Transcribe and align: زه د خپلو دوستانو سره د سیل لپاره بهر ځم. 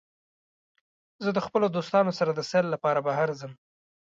زه 1.23 1.29
د 1.33 1.39
خپلو 1.45 1.67
دوستانو 1.75 2.11
سره 2.19 2.31
د 2.33 2.39
سیل 2.51 2.65
لپاره 2.73 2.99
بهر 3.07 3.29
ځم. 3.39 3.51